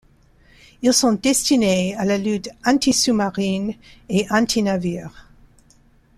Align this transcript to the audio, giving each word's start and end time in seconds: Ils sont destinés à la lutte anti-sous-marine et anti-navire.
Ils 0.81 0.95
sont 0.95 1.11
destinés 1.13 1.93
à 1.93 2.05
la 2.05 2.17
lutte 2.17 2.49
anti-sous-marine 2.65 3.75
et 4.09 4.25
anti-navire. 4.31 5.29